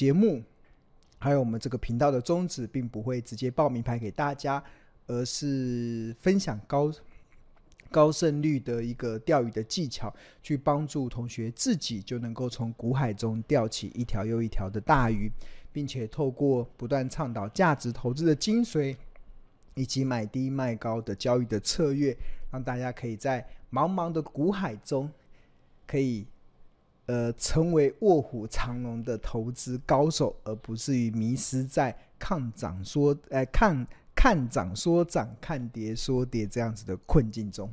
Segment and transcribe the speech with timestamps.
[0.00, 0.42] 节目，
[1.18, 4.64] 还有我们这个频道的宗旨，并不会直接报名牌给大家，
[5.06, 6.90] 而是分享高
[7.90, 10.10] 高胜率的一个钓鱼的技巧，
[10.42, 15.30] 去帮助同学自己就能够从股海中钓起一条又一条的大鱼，
[15.70, 18.96] 并且透过不断倡导价值投资的精髓，
[19.74, 22.16] 以及买低卖高的交易的策略，
[22.50, 25.12] 让大家可以在茫茫的股海中，
[25.86, 26.26] 可以
[27.10, 37.68] 呃成为卧虎藏龙的投资高手，而不至于迷失在看涨说呃看看涨说涨，看跌说跌这样子的困境中。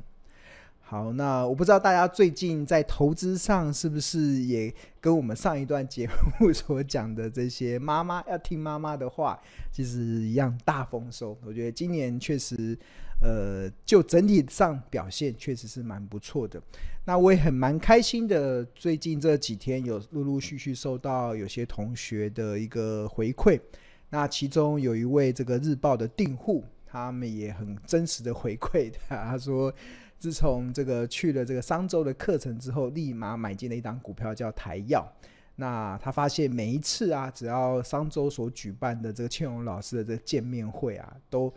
[0.90, 6.08] 好，那我不知道大家最近在投资上是不是也跟我们上一段节
[6.40, 9.38] 目 所讲的这些妈妈要听妈妈的话，
[9.70, 11.36] 其实一样大丰收。
[11.44, 12.74] 我觉得今年确实，
[13.20, 16.58] 呃，就整体上表现确实是蛮不错的。
[17.04, 23.60] 那我也很蛮开心的，最近这几天有陆陆续续收到有些同学的一个回馈。
[24.08, 29.70] 那其中有一位这个日报的订户，他们也很真实的回馈的，他说。
[30.18, 35.06] 自从这个去了这个商周的课程之后，立马买进了一档股票叫台燿。
[35.54, 41.52] 那他发现每一次啊，只要商周所举办的这个庆荣老师的这个见面会啊，都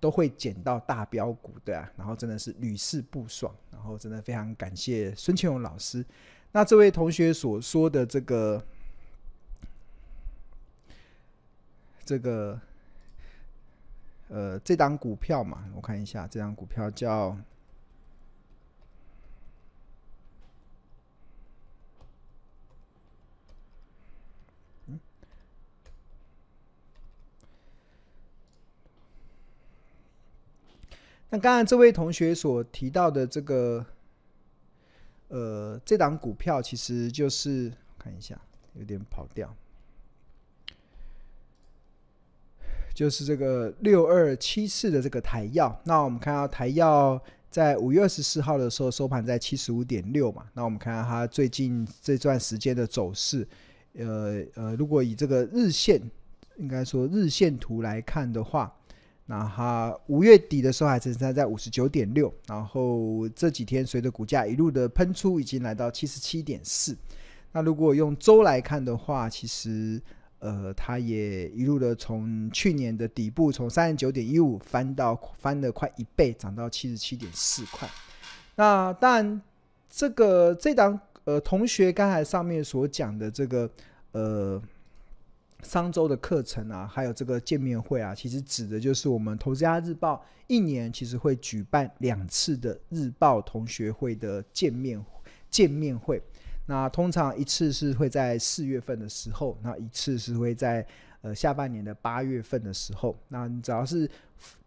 [0.00, 6.04] 都会捡到大标股，对啊，然后真的是屡试不爽，然后真的非常感谢孙庆荣老师。
[6.52, 8.62] 那这位同学所说的这个
[12.04, 12.60] 这个
[14.28, 17.36] 呃这档股票嘛，我看一下，这档股票叫。
[31.30, 33.84] 那刚才这位同学所提到的这个，
[35.28, 38.40] 呃，这档股票其实就是看一下，
[38.72, 39.54] 有点跑掉，
[42.94, 45.78] 就是这个六二七四的这个台药。
[45.84, 50.46] 那我们看到台药在五月二十四号的时候收盘在七十五点六嘛。
[50.54, 53.46] 那我们看到它最近这段时间的走势，
[53.92, 56.00] 呃呃，如果以这个日线，
[56.56, 58.74] 应该说日线图来看的话。
[59.30, 66.96] 那它五月底的时候还只在在五十九点六，然后这几天随着股价一路的喷出，已经来到七十七点四。
[67.52, 70.00] 那如果用周来看的话，其实
[70.38, 77.86] 呃，它也一路的从去年的底部从三十九点一五翻到翻了快一倍，涨到七十七点四块。
[78.56, 79.42] 那当然，
[79.90, 83.70] 这个这档呃同学刚才上面所讲的这个
[84.12, 84.62] 呃。
[85.62, 95.04] 商周的课程啊，还有这个见面会啊，其实指的就是我们投资家日报一年其实会举办两次的日报同学会的见面
[95.50, 96.22] 见面会。
[96.66, 100.86] 那通常一次是会在四月份的时候，那一次是会在
[101.22, 103.18] 呃下半年的八月份的时候。
[103.28, 104.08] 那你只要是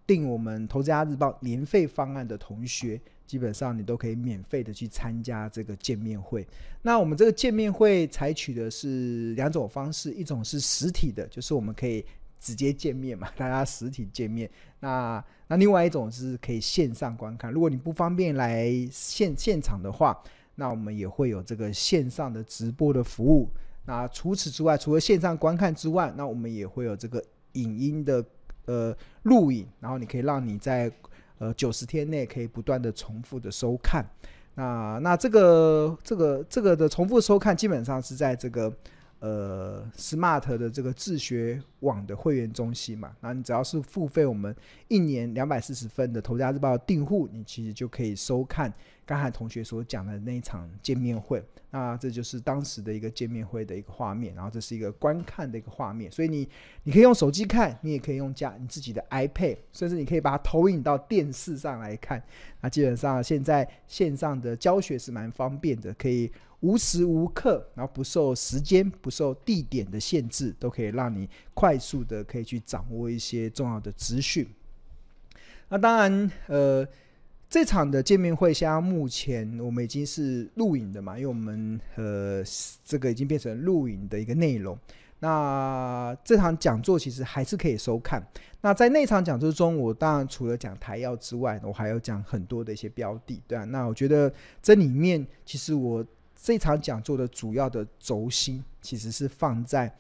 [0.06, 3.00] 订我们投资家日报年费方案的同学。
[3.32, 6.46] 基本上你都可以免费的去参加这个见面会。
[6.82, 12.06] 那我们这个见面会采取的是两种方式，一种是实体的，就是我们可以
[12.42, 14.52] 直接见面嘛，大家实体见面。
[14.82, 17.50] 那那另外一种是可以线上观看。
[17.54, 20.22] 如果你不方便来现现场的话，
[20.56, 23.50] 那我们也会有这个线上的直播的服务。
[23.86, 28.26] 那除此之外，除了线上观看之外，那我们也会有这个影音的
[28.66, 28.94] 呃
[29.24, 30.92] 录影，然后你可以让你在。
[31.42, 34.06] 呃，九十天内可以不断的重复的收看，
[34.54, 38.72] 那那这个这个这个的重复收看，基本上是在这个
[39.22, 44.54] 呃 Smart 的这个自学网的会员中心嘛，那你只要是付费我们
[44.88, 48.72] 一年两百四十分的《投资家日报》订户，你其实就可以收看。
[49.04, 56.48] 刚才同学所讲的那一场见面会，那这就是当时的一个见面会的一个画面，然后这是一个观看的一个画面，所以你
[56.84, 62.24] 你可以用手机看，你也可以用家你自己的 iPad，甚至你可以把它投影到电视上来看。
[62.62, 66.32] 那基本上现在线上的教学是蛮方便的，可以
[66.62, 74.48] 无时无刻，然后不受时间、不受地点的限制，都可以让你快速的可以去掌握一些重要的资讯。
[75.70, 76.88] 那当然，呃。
[77.54, 82.42] 这场的见面会，现在目前我们已经是录影的嘛，因为我们呃
[82.86, 84.80] 这个已经变成录影的一个内容。
[85.20, 88.26] 那这场讲座其实还是可以收看。
[88.62, 93.66] 那在那场讲座中，我当然除了讲台要之外，我还要讲很多的一些标的，对啊。
[93.66, 96.06] 那我觉得这里面其实我
[96.42, 99.94] 这场讲座的主要的轴心，其实是放在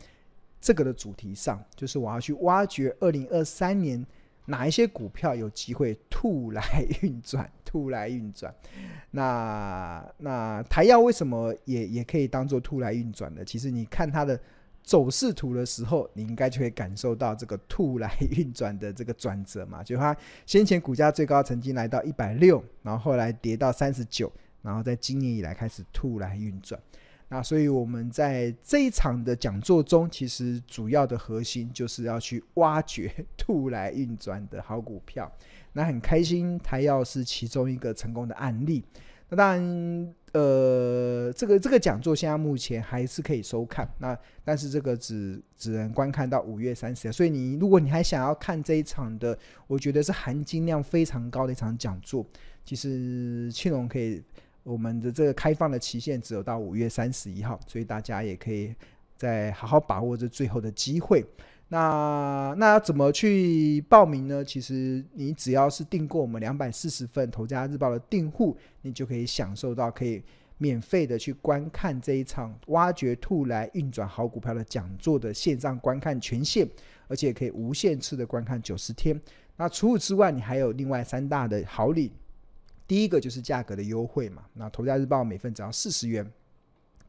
[0.60, 4.06] 这个的主题上，就是我要去挖掘二零二三年。
[4.46, 7.50] 哪一些股票有机会兔来运转？
[7.64, 8.54] 兔来运转，
[9.12, 13.46] 那那台燿为什么也也可以当做兔来运转的？
[13.46, 14.38] 其实你看它的
[14.84, 19.84] 走势图的时候，你应该就会感受到这个兔来 运转的这个转折嘛。
[19.84, 20.14] 就它
[20.48, 24.30] 先前股价最高曾经来到一百六，然后后来跌到三十九，
[24.62, 26.80] 然后在今年以来开始兔来运转。
[27.30, 35.31] 那所以我们在这一场的讲座中，其实主要的核心就是要去挖掘 兔来运转的好股票。
[35.72, 38.84] 那很开心，台燿是其中一个成功的案例。
[39.30, 43.90] 那当然，呃，这个这个讲座现在目前还是可以收看。
[44.00, 47.10] 那但是这个只只能观看到五月三十。
[47.13, 52.25] 所以你如果你还想要看这一场的，我觉得是含金量非常高的一场讲座。
[52.66, 54.22] 其实庆隆可以。
[54.63, 58.74] 我们的这个开放的期限只有到五月三十一号，所以大家也可以
[59.18, 61.25] 再好好把握这最后的机会。
[61.68, 64.44] 那那怎么去报名呢？
[64.44, 70.22] 其实你只要是订购我们两百四十份《头家日报》的订户，你就可以享受到可以
[70.58, 76.68] 免费的去观看这一场挖掘兔来运转好股票的讲座的线上观看权限，
[77.08, 79.19] 而且可以无限次的观看九十天。
[79.56, 82.12] 那除此之外，你还有另外三大的好礼。
[82.92, 86.30] 第一个就是价格的优惠嘛，那头家日报每份只要四十元。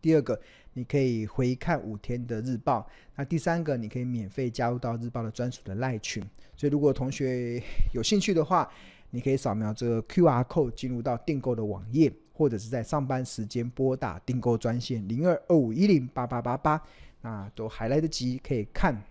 [0.00, 0.40] 第二个，
[0.74, 2.88] 你可以回看五天的日报。
[3.16, 6.22] 那第三个，你可以免费加入到日报的专属的赖群。
[6.56, 7.60] 所以，如果同学
[7.92, 8.70] 有兴趣的话，
[9.10, 16.80] 你可以扫描这个 QR code 进入到订购的网页，或者是在上班时间拨打订购专线零二二五一零八八八八，
[17.22, 19.02] 那都还来得及可以看。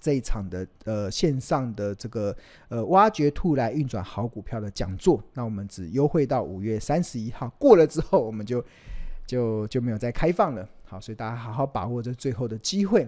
[0.00, 2.34] 这一场的呃线上的这个
[2.68, 8.64] 呃挖掘兔来运转好股票的讲座，那我们只优惠到五月三十一号，过了之后我们就
[9.26, 10.66] 就就没有再开放了。
[10.84, 13.06] 好，所以大家好好把握这最后的机会。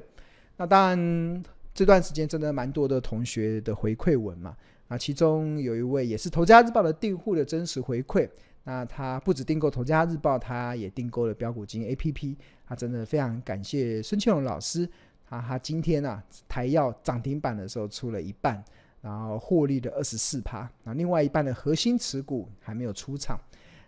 [0.56, 1.42] 那当然
[1.74, 4.54] 这段时间真的蛮多的同学的回馈文嘛，
[4.88, 8.28] 那其中有一位也是投家日报的订户的真实回馈，
[8.64, 12.36] 那他不止订购投家日报，他也订购了标股金 APP，
[12.66, 14.88] 他真的非常感谢孙庆龙老师。
[15.32, 18.62] 啊，他今天啊，台燿涨停板的时候出了一半，
[19.00, 23.40] 然后获利的二十四趴，那另外一半的核心持股还没有出场，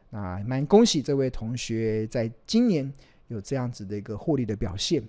[0.08, 2.90] 那蛮恭喜这位同学在今年
[3.28, 5.06] 有这样子的一个获利的表现。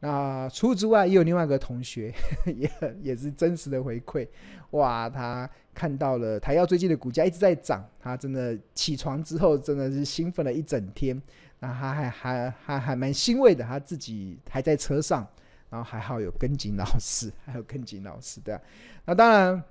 [0.00, 2.12] 那除此之外，也有另外一个同学
[2.44, 2.68] 也
[3.00, 4.26] 也是真实的回馈，
[4.72, 11.22] 哇，他看到了台燿最近的股价一直在涨，他真的起床之后真的是兴奋了一整天，
[11.60, 15.24] 那他还还还还蛮欣慰的，他自己还在车上。
[15.76, 18.60] 然后还好有跟紧老师，还有跟紧老师，对啊。
[19.04, 19.62] 那当然，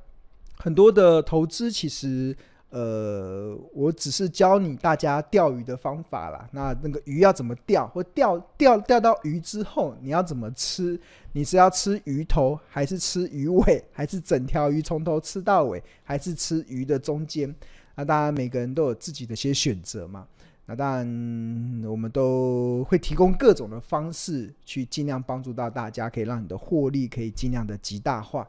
[0.60, 2.38] 很多的投资其实，
[2.70, 6.48] 呃，我只是教你大家钓鱼的方法啦。
[6.52, 11.00] 那那个鱼要怎么钓，或钓钓钓到鱼之后，你要怎么吃？
[11.32, 17.54] 你是要吃鱼头，还是吃鱼尾，还是整条鱼从头吃到尾，还是吃鱼的中间？
[17.96, 20.28] 那当然，每个人都有自己的一些选择嘛。
[20.68, 28.48] 那当然，我们都会提供各种的方式，去尽量帮助到大家，可以让你的获利可以尽量的极大化。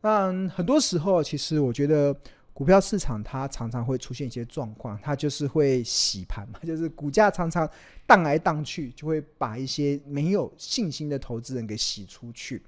[0.00, 2.16] 那很多时候，其实我觉得
[2.54, 7.68] 股票市场它常常会出现一些状况，它就是会洗盘嘛， 就是股价常常
[8.06, 12.62] 荡来荡去，就会把一些没有信心的投资人给洗出去。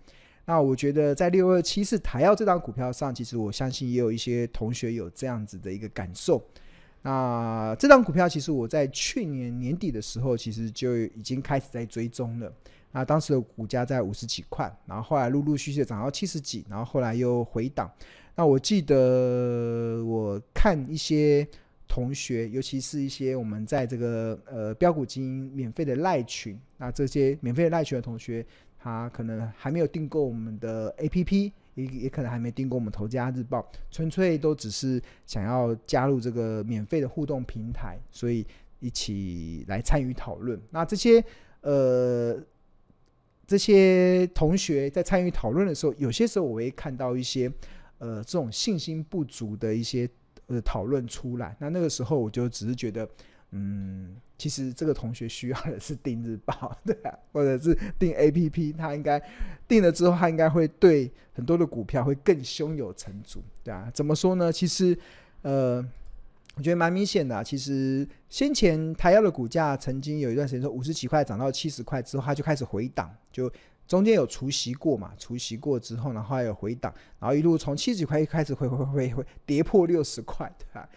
[0.45, 6.43] 那我觉得在六二七四台燿这张股票上，其实我相信也有一些同学有这样子的一个感受。
[7.03, 12.53] 那这张股票其实我在去年年底的时候，其实就已经开始在追踪了。
[12.93, 17.91] 那当时的股价在五十几块，然后后来陆陆续续涨到七十几，然后后来又回档。
[18.37, 21.47] 那我记得我看一些
[21.89, 28.45] 同学，尤其是一些我们在这个呃标股金免费的赖群，那这些免费的赖群的同学，
[28.79, 31.51] 他可能还没有订购我们的 APP。
[31.75, 38.47] 也也可能还没订过我们头家日报，纯粹都只是想要加入这个免费的互动平台，所以
[38.81, 40.61] 一起来参与讨论。
[40.71, 41.25] 那这些
[41.63, 42.39] 呃
[43.47, 47.53] 这些同学在参与讨论的时候，有些时候我会看到一些
[47.99, 50.09] 呃这种信心不足的一些
[50.47, 51.57] 呃讨论出来。
[51.59, 53.09] 那那个时候我就只是觉得。
[53.55, 59.23] 嗯，其实这个同学需要的是订日报， 对啊，或者是订 APP，他应该
[59.69, 63.91] 订了之后，他应该会对很多的股票会更胸有成竹，对啊。
[63.93, 64.51] 怎么说呢？
[64.51, 64.99] 其实，
[65.43, 65.87] 呃，
[66.57, 67.45] 我觉得蛮明显的啊。
[67.45, 73.53] 其实先前台燿的股价曾经有一段时间说五十几块涨到七十块之后，它就开始回档，就
[73.87, 76.91] 中间有除息过嘛，除息过之后，然后还有回档，
[77.21, 80.89] 然后一路从七十几块一开始回回回回跌破六十块，对吧？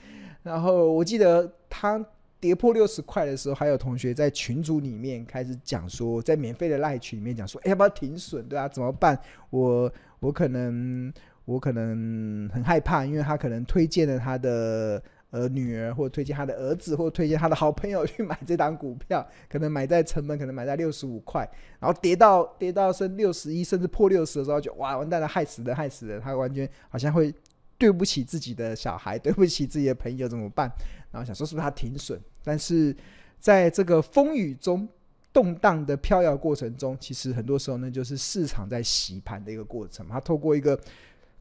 [0.43, 2.01] 然后我记得他。
[2.39, 8.43] 跌破六十块的时候，还有同学在群组里面开始讲说，在免费的赖群里面讲说，哎，要不要停损？
[8.47, 9.19] 对啊，怎么办？
[9.49, 11.11] 我我可能
[11.45, 15.01] 我可能很害怕，因为他可能推荐了他的
[15.31, 21.49] 呃女儿，或推荐他的儿子，或推荐他的好朋友去买这档股票，可能买在成本可能买在六十五块，
[21.79, 27.33] 然后跌到跌到剩六十一，甚至破六十的时候，就哇完蛋了，害死人，害死人，他完全好像会
[27.77, 30.71] 对不起自己的小孩， 对不起自己的朋友，怎么办？
[31.11, 32.19] 然后想说是不是他停损？
[32.43, 32.95] 但是
[33.39, 34.87] 在这个风雨中。
[35.35, 40.07] 动荡的飘摇过程中，其实很多时候呢，就是市场在洗盘的一个过程。
[40.07, 40.79] 它透过一个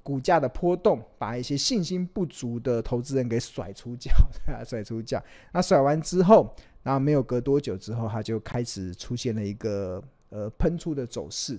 [0.02, 4.10] 股价的波动，把一些信心不足的投资人给甩出脚，
[4.66, 5.22] 甩出脚。
[5.52, 11.56] 那甩完之后，然后没有隔多久之后，它就开始出现了一个呃喷出的走势。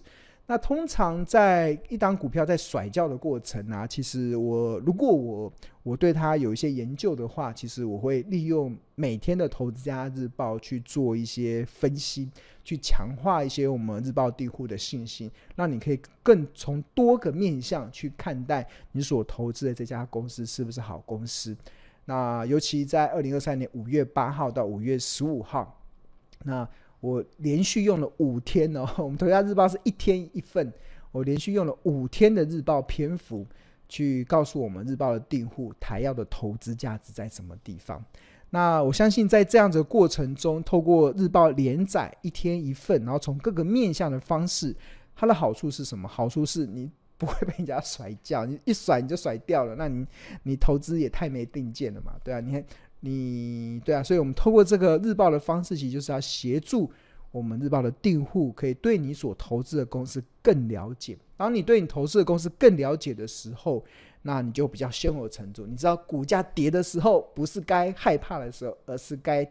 [0.47, 12.29] 那通常在一档股票在甩轿的过程啊，其实我如果我我对它有一些研究的话，其实我会利用每天的投资家日报去做一些分析，
[12.63, 21.57] 去强化一些我们日报地库的信心，让你可以更从多个面向去看待你所投资的这家公司是不是好公司。
[22.05, 25.81] 那尤其在二零二三年五月八号到五月十五号，
[26.43, 26.69] 那。
[26.99, 30.73] 我连续用了五天哦，我们头家日报是一天一份，
[31.11, 33.45] 我连续用了五天的日报篇幅，
[33.87, 38.03] 去告诉我们日报的订户台燿的投资价值在什么地方。
[38.49, 44.75] 那我相信在这样子的过程中，透过日报连载一天一份，然后从各个面向的方式，
[45.15, 46.07] 它的好处是什么？
[46.07, 50.05] 好处是你不会被人家甩掉，你一甩你就甩掉了，那你
[50.43, 52.65] 你投资也太没定见了嘛，对啊，你看。
[53.05, 56.91] 你对啊，所以我们透过这个日报的方式，其实就是要协助
[57.31, 61.15] 我们日报的订户，可以对你所投资的公司更了解。
[61.37, 63.85] 当你对你投资的公司更了解的时候，
[64.23, 65.67] 那你就比较胸有成竹。
[65.67, 69.47] 你知道股价跌的时候，不是该害怕的时候，而是该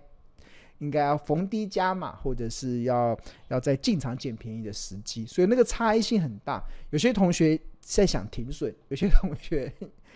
[0.78, 3.16] 应该要逢低加码，或者是要
[3.48, 5.24] 要在进场捡便宜的时机。
[5.26, 6.60] 所以那个差异性很大。
[6.90, 9.72] 有些同学在想停损，有些同学。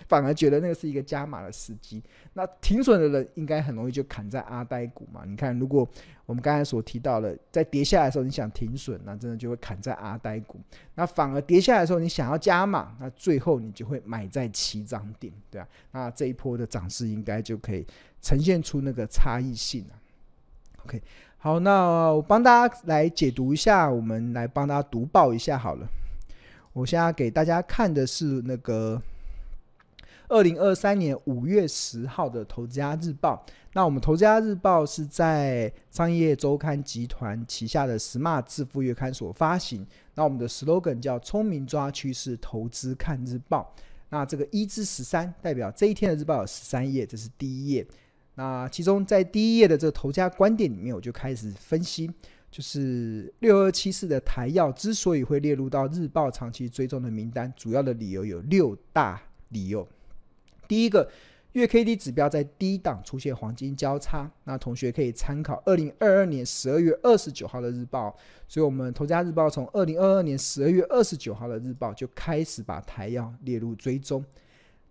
[0.07, 2.03] 反而觉得那个是一个加码的时机，
[2.35, 5.23] 那停损的人应该很容易就砍在阿呆股嘛。
[5.27, 5.89] 你看，如果
[6.27, 10.61] 我们刚才所提到的，在跌下来的时候你想停损，那真的就会砍在阿呆股。
[10.95, 15.67] 那反而跌下来的时候你想要加码，那最后你就会买在起涨点，对啊。
[15.93, 17.87] 那这一波的涨势应该就可以
[18.21, 19.95] 呈现出那个差异性了。
[20.85, 21.03] OK，
[21.39, 25.89] 好，那我帮大家来解读一下，我们来帮大家读报一下好了。
[26.73, 29.03] 我现在给大家看的是那个。
[30.29, 33.43] 二零二三年五月十号的《投资家日报》，
[33.73, 39.87] 那我们《投资家日报》是在商业周刊集团旗下的 Smart 致富月刊所发行。
[40.15, 43.75] 那我们的 slogan 叫“聪明抓趋势，投资看日报”。
[44.11, 47.87] 那这个一至十三代表这一天的日报有十三页，这是第一页。
[48.35, 52.11] 那其中在第一页的这个投家观点里面，我就开始分析，
[52.51, 59.89] 就是六二七四的台燿之所以会列入到日报长期追踪的名单，主要的理由有六大理由。
[60.69, 61.11] 第一个
[61.53, 68.15] 月 K D 指标在低档出现黄金交叉，那同学可以参考二零二二年十二月二十九号的日报。
[68.47, 74.23] 所以，我们投家日报从二零二二年十二月二十九号的日报就开始把台燿列入追踪。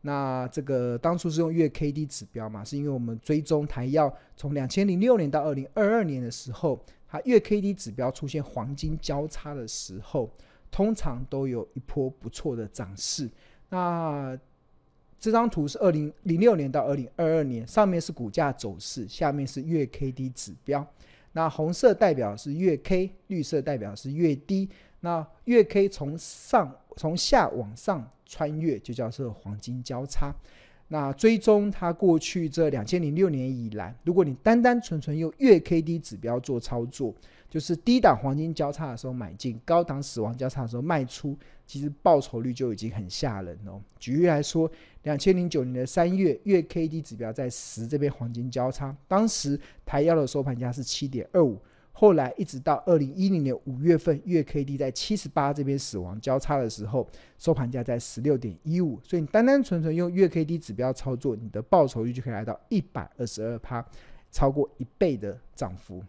[0.01, 10.31] 那这个当初是用月 K D 指标嘛，是因为我们追踪台燿从两千零六年到二零二二年的时候，它月 K D 指标出现黄金交叉的时候，
[10.72, 13.29] 通常都有一波不错的涨势。
[13.69, 14.38] 那
[15.19, 20.86] 这张图是二零零六年到二零二二年，上面是股价走势，下面是月 K D 指标。
[21.33, 24.69] 那红色代表是月 K，绿色代表是月 D。
[25.01, 30.33] 那月 K 从上从下往上穿越，就叫做黄金交叉。
[30.88, 37.13] 那追踪它过去这两千零六年以来，如果你单单纯纯用月 K D 指标做操作，
[37.49, 43.81] 就是低档黄金交叉的时候买进，高档死亡交叉的时候卖出，其实报酬率就已经很吓人哦。
[43.97, 44.69] 举例来说，
[45.03, 51.57] 两千零九年的三月，月 K D 指标在十这边黄金交叉，当时台燿的收盘价是七点二五，
[51.93, 57.07] 后来一直到二零一零年五月份，月 K D 在七十八这边死亡交叉的时候，
[57.39, 63.83] 收盘价在十六点一五，所以你单单纯纯用月 K D 指标操作，你的报酬率就可以来到一百二十二趴，
[64.31, 66.03] 超过一倍的涨幅。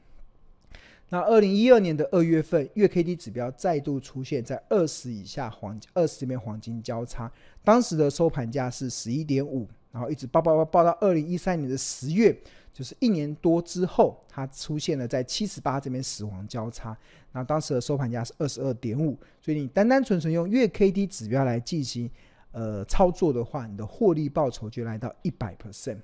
[1.10, 7.30] 那二零一二年的二月份，月 K D 指标再度出现在二十以下黄二十这边黄金交叉，
[7.64, 12.38] 当时的收盘价是十一点五，然后一直爆爆爆爆到二零一三年的十月，
[12.74, 16.94] 就是一年多之后，它出现了在七十八这边死亡交叉，
[17.32, 22.10] 那当时的收盘价是二十二点五，所以你单单纯纯用月 K D 指标来进行
[22.52, 26.00] 呃操作的话，你的获利报酬就来到一百 percent。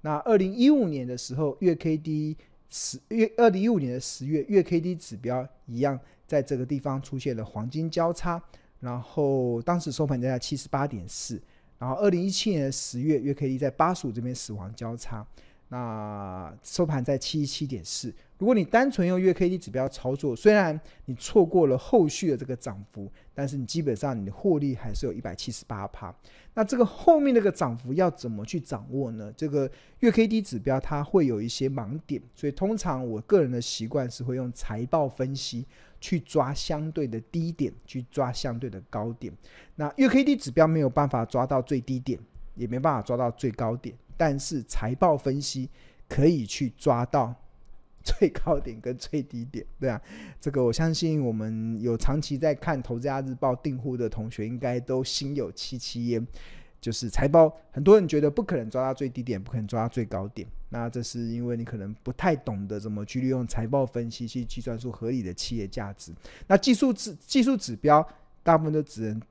[0.00, 2.36] 那二零一五年的时候，月 K D
[2.70, 8.42] 十月二零一五年的十月，月 K D 指标一样在这个地方出现了黄金交叉，
[8.80, 11.40] 然后当时收盘价在七十八点四。
[11.78, 15.26] 然后二零一七年的十月，月 K D 在八十五这边死亡交叉，
[15.68, 18.12] 那收盘在七十七点四。
[18.36, 26.14] 如果你单纯用月 K D 指标操作，虽然你错过了后续的这个涨幅，但是你基本上你的获利还是有一百七十八趴。
[26.58, 29.32] 那这个后面那个涨幅要怎么去掌握呢？
[29.36, 35.64] 这个月 K D 指标它会有一些盲点，所以通常我个人的习惯是会用财报分析
[36.00, 39.32] 去抓相对的低点，去抓相对的高点。
[39.76, 42.18] 那月 K D 指标没有办法抓到最低点，
[42.56, 45.70] 也没办法抓到最高点，但是财报分析
[46.08, 47.32] 可以去抓到。
[48.08, 50.00] 最高点跟最低点，对啊，
[50.40, 56.26] 这个我相信我们有长期在看《投资家日报》订户的同学，应该都心有戚戚焉。
[56.80, 60.46] 就是财报，很多人觉得不可能抓到最低点，不可能抓到最高点。
[60.68, 66.12] 那这是因为你可能不太懂得怎么去利用财报分析去计算出合理的企业价值。
[66.46, 68.06] 那技术指技术指标，
[68.44, 69.22] 大部分都只能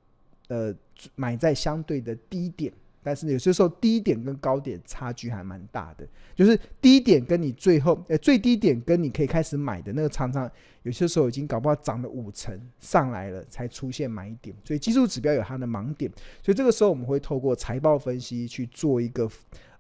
[0.50, 0.76] 呃
[1.16, 2.72] 买在相对的低点。
[3.08, 10.52] 但是有些时候低点跟高点差距还蛮大的，就是低点跟你最后呃最低点跟你可以开始买的那个常常
[10.84, 16.12] 有些时候已经搞不好涨了五成上来了才出现买点，所以技术指标有它的盲点，
[16.44, 19.30] 所以这个时候我们会透过财报分析去做一个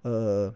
[0.03, 0.55] 呃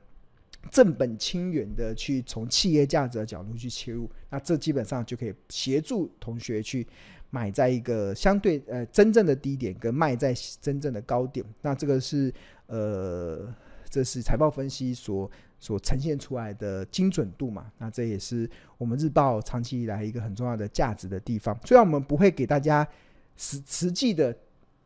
[0.69, 6.87] 正本清源的去从企业价值的角度去切入，那这基本上就可以协助同学去。
[7.33, 12.29] 买在一个相对呃真正的低点，跟卖在真正的高点，那这个是
[12.71, 13.53] 呃
[13.89, 17.71] 这是财报分析所所呈现出来的精准度嘛？
[17.77, 21.57] 那这也是我们日报长期以来一个很重要的价值的地方。
[21.65, 22.87] 虽然我们不会给大家
[23.35, 24.35] 实实际的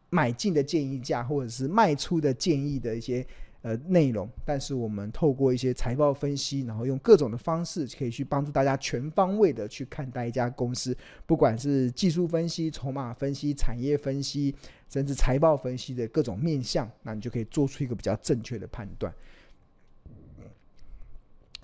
[0.09, 3.25] 买进的建议价，或者是卖出的建议的一些。
[3.65, 10.95] 呃，内容，但是我们透过一些财报分析，然后用各种的方式，可以去帮助大家全方位的去看待一家公司，
[11.25, 14.53] 不管是技术分析、筹码分析、产业分析，
[14.87, 19.11] 甚至财报分析的各种面向，那你就可以做出一个比较正确的判断。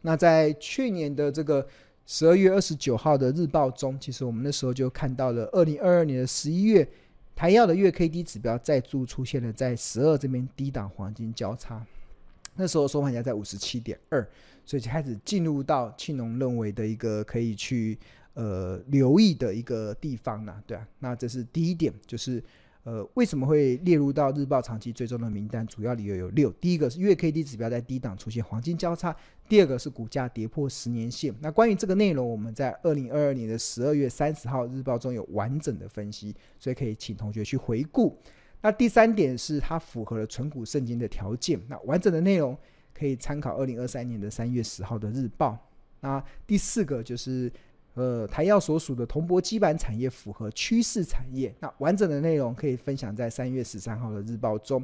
[0.01, 1.67] 那在去年的这个
[2.07, 6.89] 十二月二十九号的日报中，其实我们那时候就看到了二零二二年的十一月。
[7.41, 11.84] 台燿的月 K D 指标再度出现了在十二这边低档黄金交叉，
[12.54, 14.21] 那时候收盘价在五十七点二，
[14.63, 17.97] 所以就开始进入到庆农认为的一个可以去
[18.36, 22.43] 呃留意的一个地方了，对啊，那这是第一点，就是。
[22.84, 25.63] 呃，为什么会列入到日报长期追踪的名单？
[25.67, 29.13] 主要理由有六：第一个是月 K D 指标在低档出现黄金交叉；
[29.51, 31.35] 第二个是股价跌破十年线。
[31.41, 38.17] 那关于这个内容，我们在二零二二年的十二月三十号日报中有完整的分析，所以可以请同学去回顾。
[38.61, 41.59] 那第三点是它符合了存股圣经的条件。
[41.67, 42.57] 那完整的内容
[42.93, 45.57] 可以参考二零二三年的三月十号的日报。
[45.99, 47.51] 那第四个就是。
[47.95, 51.53] 呃，台药所属的铜箔基板产业符合趋势产业。
[51.59, 54.81] 那完整的内容可以分享在三月十三号的日报中。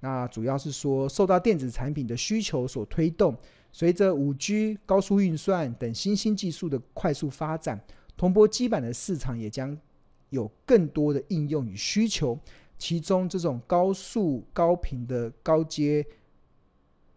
[0.00, 3.36] 那主要是说，受到电子产品的需求所推动，
[3.76, 7.78] 随着五 G、高速运算等新兴技术的快速发展，
[8.16, 9.76] 铜箔基板的市场也将
[10.30, 12.40] 有更多的应用与需求。
[12.78, 16.02] 其中，这种高速高频的高阶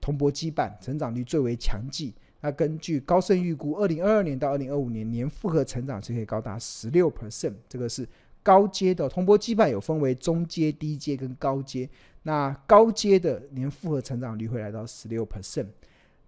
[0.02, 2.14] 铜箔基板成长率最为强劲。
[2.42, 8.06] 那根据高盛预估，二零二二年到二零二五年年复合成长是可以高达十六 percent，这个是
[8.44, 11.90] 高阶的铜箔基板有分为中阶、低阶跟高阶。
[12.24, 15.68] 那高阶的年复合成长率会来到十六 percent。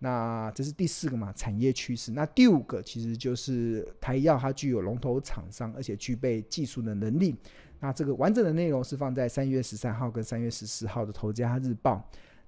[0.03, 2.11] 那这是第四个嘛，产业趋势。
[2.11, 7.35] 那第五个其实就是台药它具有龙头厂商，而且具备技术的能力。
[7.79, 11.97] 那这个完整的内容是放在三月十三号跟三月十四号的《投资家日报》。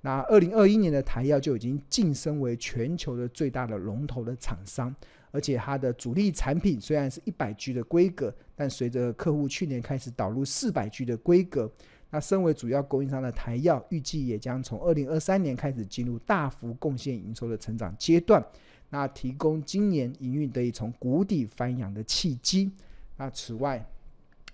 [0.02, 4.94] 那二零二一年的台药就已经晋升为全球的最大的龙头的厂商，
[5.30, 11.72] 而且它的主力产品虽然是一百 G 的规格，但随着客户去年开始导入四百 G 的规格，
[12.14, 18.46] 那身为主要供应商的台燿，预计也将从二零二三年开始进入大幅贡献营收的成长阶段，
[18.92, 22.72] 那提供今年营运得以从谷底翻扬的契机。
[23.18, 23.84] 那此外，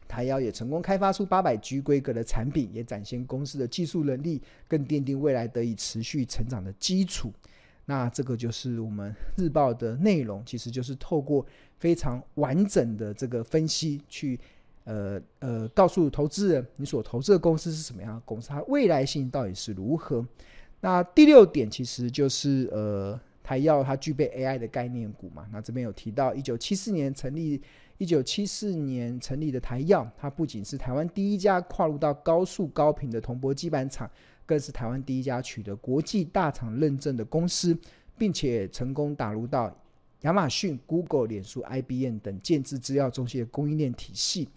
[0.07, 7.29] 台燿也成功开发出八百 G 规格的产品，也展现公司的技术能力，更奠定未来得以持续成长的基础。
[7.83, 11.45] 那这个就是我们日报的内容，其实就是透过
[11.77, 14.39] 非常完整的这个分析，去
[14.89, 20.25] 呃呃告诉投资人，你所投资的公司是什么样的公司，它未来性到底是如何。
[20.81, 27.61] 那第六点其实就是呃台燿它具备 AI 的概念股嘛，那这边有提到一九七四年成立。
[27.99, 34.09] 一九七四年成立的台燿，它不仅是台湾第一家跨入到高速高频的铜箔基板厂，
[34.45, 37.77] 更是台湾第一家取得国际大厂认证的公司，
[38.17, 39.69] 并且成功打入到
[40.21, 44.47] 亚马逊、Google、脸书、IBM 等建制资料中心的供应链体系。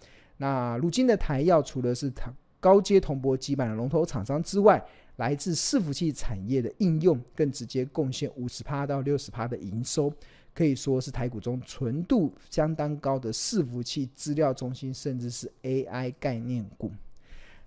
[0.43, 2.13] 那如今的台燿，除了是
[2.59, 4.85] 高阶铜箔基板的龙头厂商之外，
[5.19, 10.13] 来自伺服器产业的应用，更直接贡献五十趴到六十趴的营收，
[10.53, 16.91] 可以说是台股中纯度相当高的伺服器、资料中心，甚至是 AI 概念股。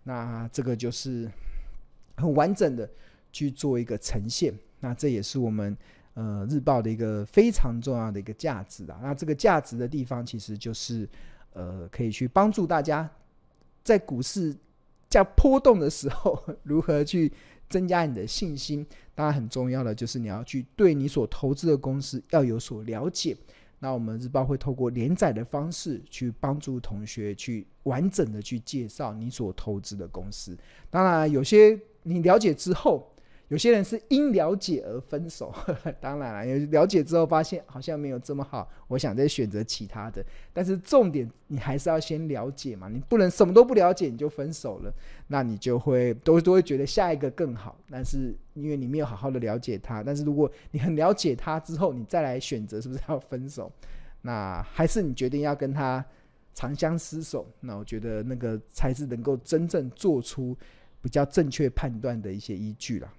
[0.03, 1.31] 那这个就是
[2.17, 2.89] 很完整的
[3.31, 4.53] 去做一个呈现。
[4.81, 5.77] 那这也是我们
[6.15, 8.99] 呃日报的一个非常重要的一个价值啊。
[9.01, 11.07] 那这个价值的地方，其实就是
[11.55, 13.09] 呃可以去帮助大家
[13.83, 14.55] 在股市。
[15.07, 17.31] 在波动的时候， 如何去
[17.69, 18.85] 增加你的信心？
[19.13, 23.37] 当然，很重要的就是你要去对你所投资的公司要有所了解。
[23.79, 30.57] 那我们日报会透过连载的方式去帮助同学去完整的去介绍你所投资的公司。
[30.89, 33.09] 当然，有些你了解之后。
[33.49, 35.53] 有些人是因了解而分手，
[36.01, 40.25] 当然了，有了解之后发现好像没有这么好，我想再选择其他的。
[40.51, 44.91] 但是重点，你还是要先了解嘛，你不能什么都不了解你就分手了，
[45.27, 47.77] 那你就会都都会觉得下一个更好。
[47.89, 53.71] 但是因为你没有好好的了解他，但是如果你很了解他之后，你再来选择是不是要分手？
[54.23, 56.03] 那还是你决定要跟他
[56.55, 57.45] 长相厮守？
[57.59, 60.57] 那我觉得那个才是能够真正做出
[60.99, 63.13] 比较正确判断的一些依据了。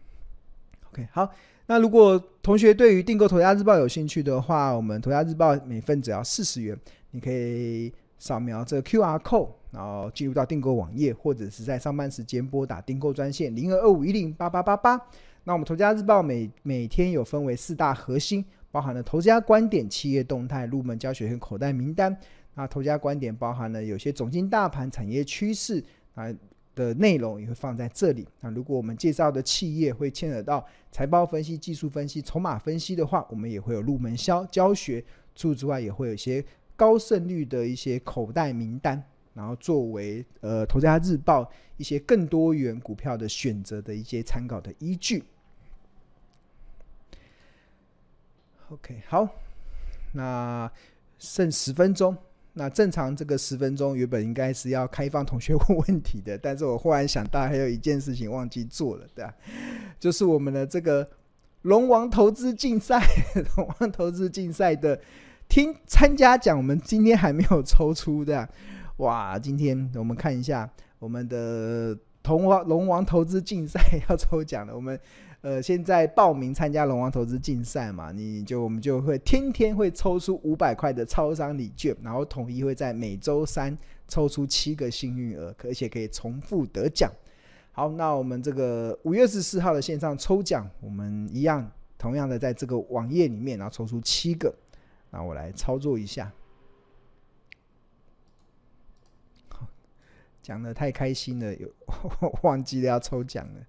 [0.97, 1.31] OK，好，
[1.67, 6.75] 那如果同学对于订购《头家日报》有兴趣的话，我们《头家日报》每份只要四十元，
[7.11, 14.99] 你可以扫描这个 QR code，然后进入到订购网页，或者是在上班时间拨打订购专线零二二五一零八八八八。
[15.45, 22.17] 那我们《头家日报》每每天有分为四大核心，包含了头家观点、企业动态、入门教学和口袋名单。
[22.55, 26.33] 那头家观点包含了有些总经大盘、产业趋势啊。
[26.77, 28.29] 的内容也会放在这里。
[28.41, 35.05] 那如果我们介绍的企业会牵扯到财报分析、技术分析、筹码分析的话，我们也会有入门教教学。
[35.35, 36.45] 除此之外，也会有一些
[36.77, 39.03] 高胜率的一些口袋名单，
[39.35, 41.43] 然后作为呃《投资家日报》
[41.77, 45.25] 一些更多元股票的选择的一些参考的依据。
[48.71, 49.29] OK，好，
[50.13, 50.71] 那
[51.19, 52.17] 剩十分钟。
[52.59, 59.35] 那正常这个十分钟原本应该是要开放同学问问题的，但是我忽然想到还有一件事情忘记做了，对吧？
[60.01, 61.07] 就是我们的这个
[61.63, 62.99] 龙王投资竞赛，
[63.59, 64.99] 龙王投资竞赛的
[65.51, 68.49] 听参加奖，我们今天还没有抽出的。
[68.97, 74.99] 哇，今天我们看一下我们的同王龙王投资竞赛 要抽奖了，我们。
[75.43, 83.77] 呃，现在报名参加龙王投资竞赛嘛，你就我们就会天天会抽出五百块的超商礼券，然后统一会在每周三
[84.09, 87.13] 抽出七个幸运儿，而且可以重复得奖。
[87.71, 94.53] 好，那我们这个五月十四号的线上抽奖，我们一样同样的在这个网页里面，然后抽出七个，
[95.11, 96.33] 那我来操作一下。
[100.43, 101.69] 讲的太开心了，有
[102.43, 103.61] 忘记了要抽奖了，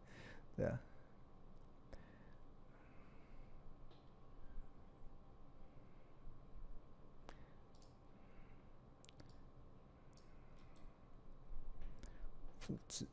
[0.55, 0.79] 对啊。
[12.67, 13.05] 复制，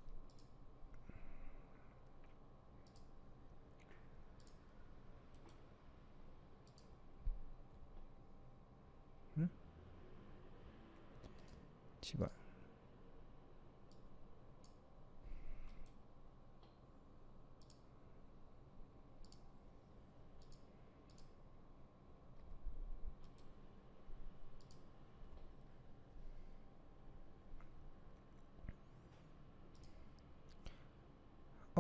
[9.37, 9.49] 嗯，
[12.01, 12.29] 奇怪。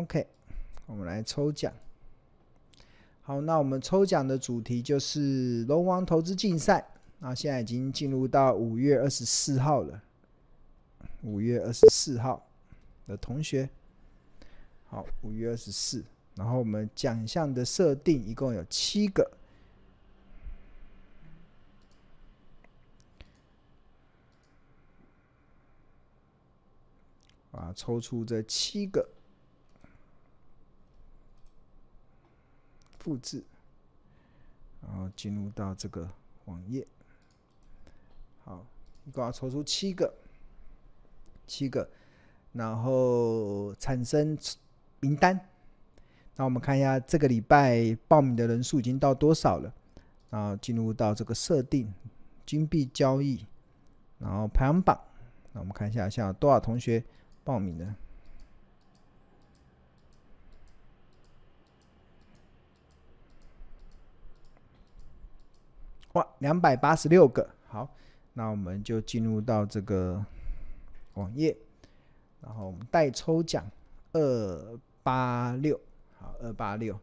[0.05, 0.27] OK，
[0.85, 1.73] 我们来抽奖。
[3.23, 6.87] 好，那我们抽奖的主题就是龙王投资竞赛。
[7.21, 10.03] 那现在已经进入到五月二十四号了。
[11.23, 12.47] 五月二十四号
[13.07, 13.67] 的同学，
[14.89, 16.05] 好，五月二十四。
[16.35, 19.31] 然后我们奖项的设定一共有七个，
[27.53, 29.14] 啊，抽出这七个。
[33.05, 33.45] 复制，
[34.81, 36.09] 然后进入到这个
[36.47, 36.87] 网页。
[38.45, 38.65] 好，
[39.05, 40.11] 一共要抽出七个，
[41.47, 41.87] 七个，
[42.53, 44.39] 然后产生
[45.01, 45.39] 名单。
[46.35, 49.71] 那我们看一下这个礼拜报名的人数已经到多少了？
[50.31, 51.93] 然后进入到这个设定
[52.47, 53.45] 金币交易，
[54.19, 54.99] 然后排行榜。
[55.53, 57.05] 那我们看一下，像多少同学
[57.45, 57.95] 报名呢？
[66.15, 67.89] 哇，两百八十六个，好，
[68.33, 70.25] 那我们就进入到这个
[71.15, 71.57] 网页，
[72.41, 73.69] 然后我们待抽奖
[74.13, 75.79] 二八六，
[76.17, 76.97] 好，二八六，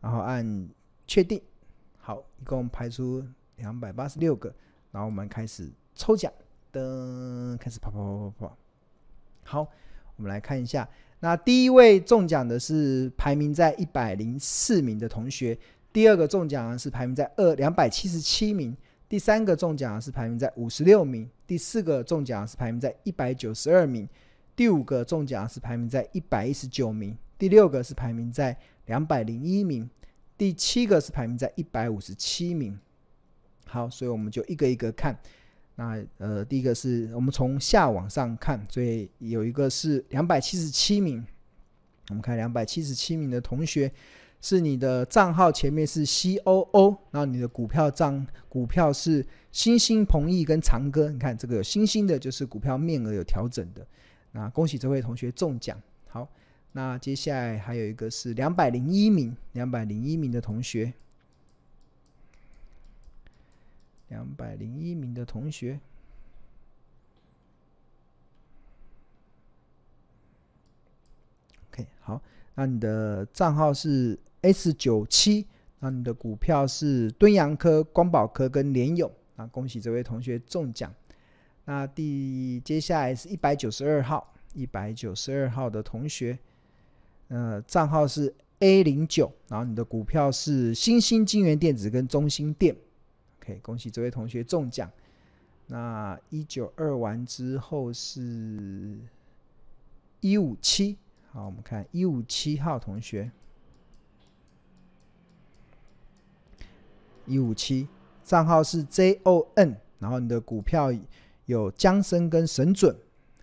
[0.00, 0.68] 然后按
[1.06, 1.40] 确定，
[1.98, 3.22] 好，一共排出
[3.56, 4.52] 两百八十六个，
[4.90, 6.32] 然后我们开始抽奖，
[6.72, 8.58] 噔，开始跑跑跑跑跑，
[9.44, 9.70] 好，
[10.16, 10.88] 我们来看一下，
[11.20, 15.58] 那第一位中奖的是排名在一百零四名的同学，
[15.96, 18.76] 第二个中奖是排名在二两百七十七名。
[19.08, 24.06] 第三个中奖是排名在五十六名，第四个中奖是排名在一百九十二名，
[24.54, 28.54] 第五个中奖是排名在一百一十九名，第六个是排名在
[28.84, 29.88] 两百零一名，
[30.36, 32.78] 第七个是排名在一百五十七名。
[33.64, 35.18] 好，所以我们就一个一个看。
[35.76, 41.26] 那呃，第一个是我们从下往上看，所以有一个是两百七十七名，
[42.10, 43.90] 我们看两百七十七名的同学。
[44.40, 51.10] 是你的账号前面是 COO，然后你的股票账股票是星星、鹏益跟长歌。
[51.10, 53.86] 你看这个有新兴的，就是股票面额有调整的。
[54.32, 55.80] 那恭喜这位同学中奖。
[56.08, 56.28] 好，
[56.72, 60.92] 那接下来还有一个是两百零一名，两百零一名的同学，
[64.08, 65.80] 两百零一名的同学。
[71.70, 72.22] OK，好，
[72.56, 74.18] 那你的账号是。
[74.42, 75.44] S 九七，
[75.80, 80.94] 那你的股票是敦洋科、光宝科跟联友，那恭喜这位同学中奖。
[81.64, 86.38] 那第接下来是一百九十二号，一百九十二号的同学，
[87.26, 92.76] 呃，账号是 A 零九，然后你的股票是新兴金源电子跟中兴电
[93.40, 94.88] ，OK，恭喜这位同学中奖。
[95.66, 98.96] 那一九二完之后是
[100.20, 100.96] 一五七，
[101.36, 103.30] 好，我们看一五七号同学。
[107.26, 107.86] 一五七，
[108.24, 110.90] 账号是 JON，然后你的股票
[111.44, 112.96] 有江森跟神准，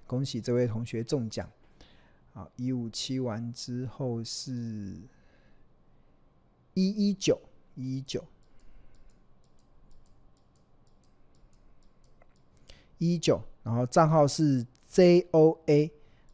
[0.07, 1.47] 恭喜这位同学中奖。
[2.33, 4.97] 好，一五七完之后是
[6.73, 7.39] 一一九
[7.75, 8.25] 一一九
[12.97, 15.91] 一一九，然后账号是 JOA，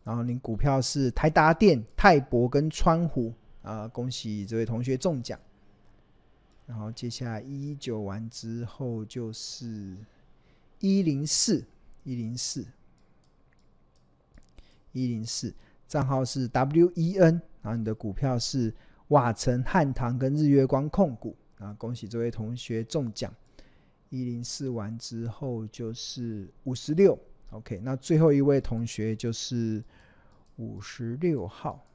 [0.09, 5.39] 然后你股票是台达电、泰博跟川湖啊，恭喜这位同学中奖。
[6.65, 9.95] 然后接下来一一九完之后就是
[10.79, 11.63] 一零四
[12.03, 12.65] 一零四
[14.93, 15.53] 一零四，
[15.87, 18.73] 账号是 WEN，然后你的股票是
[19.09, 23.31] 瓦城汉唐跟日月光控股啊，恭喜这位同学中奖。
[24.09, 27.15] 一零四完之后就是五十六
[27.51, 29.83] ，OK，那最后一位同学就是
[30.59, 31.85] 五十六号。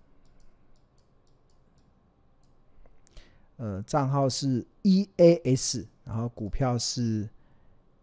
[3.56, 7.28] 呃，账号是 EAS，然后股票是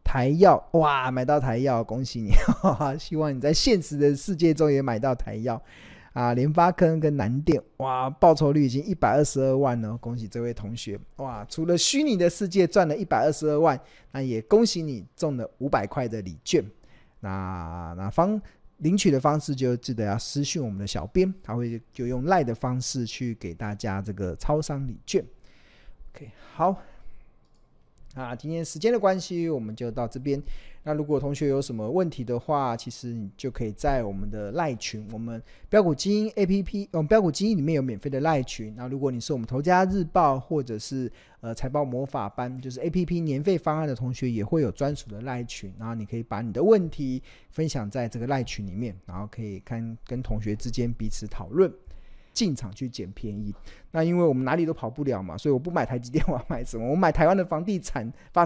[0.01, 2.29] 台药，哇，买到台药，恭喜你！
[2.97, 5.61] 希望你在现实的世界中也买到台药
[6.13, 6.33] 啊！
[6.33, 10.97] 联发科跟南电，哇，报酬率已经一百二十二万了，恭喜这位同学！
[11.17, 13.77] 哇，除了虚拟的世界赚了一百二十二万，
[14.11, 16.63] 那也恭喜你中了五百块的礼券。
[17.19, 18.41] 那那方
[18.81, 25.23] 领取的方式就记得要私讯我们的小编，他会就用赖的方式去给大家这个超商礼券。
[26.13, 26.81] OK，好，
[28.13, 30.41] 啊，今天时间的关系，我们就到这边。
[30.83, 38.73] 那如果同学有什么问题的话，其实你就可以在我们的赖群，我们标股基因 APP，我们飙股基因里面有免费的赖群。
[38.75, 45.71] 那如果你是我们头家日报或者是呃财报魔法班，就是 APP 年费方案的同学，也会有专属的赖群。
[45.77, 47.21] 然后你可以把你的问题
[47.51, 51.71] 分享在这个赖群里面，然后可以看跟同学之间彼此讨论。
[52.31, 53.53] 进场去捡便宜，
[53.91, 56.89] 那因为我们哪里都跑不了嘛，所以我不买台积电，我要买什么？
[56.89, 58.39] 我买台湾的房地产发